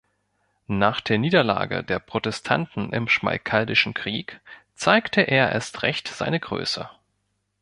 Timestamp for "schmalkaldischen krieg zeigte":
3.07-5.21